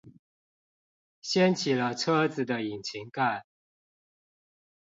[1.21, 3.43] 掀起了車子的引擎蓋